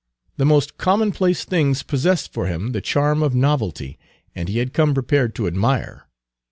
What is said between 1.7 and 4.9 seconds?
possessed for him the charm of novelty, and he had